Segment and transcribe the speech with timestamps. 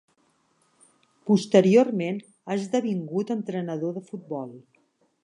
[1.31, 2.17] Posteriorment
[2.47, 4.57] ha esdevingut entrenador de futbol.